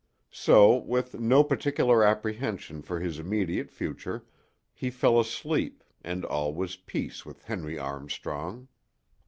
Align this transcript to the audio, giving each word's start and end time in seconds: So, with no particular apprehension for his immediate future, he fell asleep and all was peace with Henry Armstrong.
So, 0.33 0.77
with 0.77 1.19
no 1.19 1.43
particular 1.43 2.03
apprehension 2.03 2.81
for 2.81 2.99
his 3.01 3.19
immediate 3.19 3.69
future, 3.69 4.25
he 4.73 4.89
fell 4.89 5.19
asleep 5.19 5.83
and 6.03 6.25
all 6.25 6.55
was 6.55 6.75
peace 6.75 7.23
with 7.23 7.43
Henry 7.43 7.77
Armstrong. 7.77 8.67